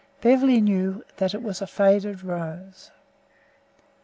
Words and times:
Beverly 0.19 0.59
knew 0.61 1.05
that 1.17 1.35
it 1.35 1.43
was 1.43 1.61
a 1.61 1.67
faded 1.67 2.23
rose! 2.23 2.89